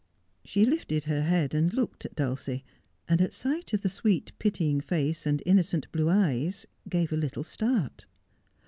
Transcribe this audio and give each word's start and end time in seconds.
She 0.43 0.65
lifted 0.65 1.03
her 1.03 1.21
head 1.21 1.53
and 1.53 1.71
looked 1.75 2.05
at 2.05 2.15
Dulcie, 2.15 2.63
and 3.07 3.21
at 3.21 3.35
sight 3.35 3.71
of 3.71 3.81
the 3.83 3.87
sweet, 3.89 4.31
pitying 4.39 4.81
face, 4.81 5.27
and 5.27 5.43
innocent 5.45 5.91
blue 5.91 6.09
eyes, 6.09 6.65
gave 6.89 7.11
a 7.13 7.15
little 7.15 7.43
start. 7.43 8.07